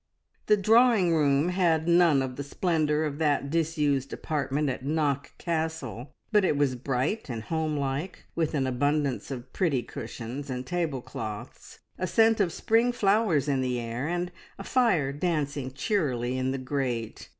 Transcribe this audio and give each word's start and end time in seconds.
The 0.47 0.57
drawing 0.57 1.13
room 1.13 1.49
had 1.49 1.87
none 1.87 2.23
of 2.23 2.35
the 2.35 2.43
splendour 2.43 3.03
of 3.03 3.19
that 3.19 3.51
disused 3.51 4.11
apartment 4.11 4.67
at 4.67 4.83
Knock 4.83 5.37
Castle, 5.37 6.11
but 6.31 6.43
it 6.43 6.57
was 6.57 6.73
bright 6.73 7.29
and 7.29 7.43
home 7.43 7.77
like, 7.77 8.23
with 8.33 8.55
an 8.55 8.65
abundance 8.65 9.29
of 9.29 9.53
pretty 9.53 9.83
cushions 9.83 10.49
and 10.49 10.65
tablecloths, 10.65 11.77
a 11.99 12.07
scent 12.07 12.39
of 12.39 12.51
spring 12.51 12.91
flowers 12.91 13.47
in 13.47 13.61
the 13.61 13.79
air, 13.79 14.07
and 14.07 14.31
a 14.57 14.63
fire 14.63 15.11
dancing 15.13 15.71
cheerily 15.71 16.35
in 16.35 16.49
the 16.49 16.57
grate. 16.57 17.29